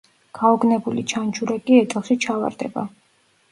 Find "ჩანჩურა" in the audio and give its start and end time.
1.11-1.59